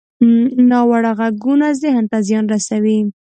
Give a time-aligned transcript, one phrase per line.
[0.69, 2.99] ناوړه غږونه ذهن ته زیان رسوي